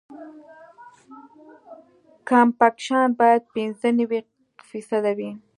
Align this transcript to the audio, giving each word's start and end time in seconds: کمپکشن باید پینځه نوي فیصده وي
کمپکشن 2.29 3.05
باید 3.19 3.41
پینځه 3.53 3.89
نوي 3.99 4.19
فیصده 4.69 5.11
وي 5.17 5.31